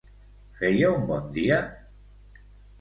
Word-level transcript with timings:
Feia 0.61 0.89
un 0.95 1.05
bon 1.13 1.29
dia? 1.37 1.61